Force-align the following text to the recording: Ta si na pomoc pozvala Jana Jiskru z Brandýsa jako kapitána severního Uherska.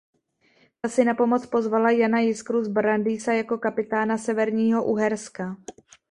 Ta 0.81 0.89
si 0.91 1.03
na 1.09 1.13
pomoc 1.17 1.45
pozvala 1.47 1.91
Jana 1.91 2.19
Jiskru 2.21 2.63
z 2.63 2.67
Brandýsa 2.67 3.33
jako 3.33 3.57
kapitána 3.57 4.17
severního 4.17 4.83
Uherska. 4.83 5.55